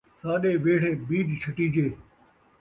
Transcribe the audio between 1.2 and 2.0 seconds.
چھٹیجے